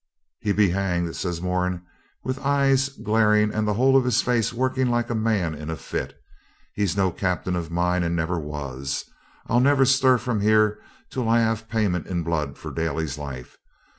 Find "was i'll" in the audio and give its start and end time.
8.39-9.59